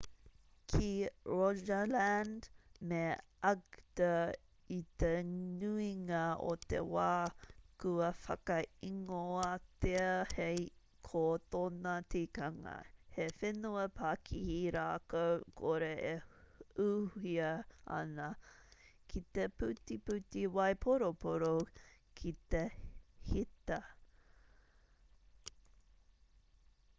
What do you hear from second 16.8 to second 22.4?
ūhia ana ki te putiputi waiporoporo ki